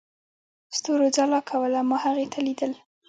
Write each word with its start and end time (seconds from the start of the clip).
ستورو 0.77 1.05
ځلا 1.15 1.39
کوله، 1.49 1.79
ما 1.89 1.97
هغې 2.05 2.25
ته 2.33 2.39
ليدل. 2.45 2.71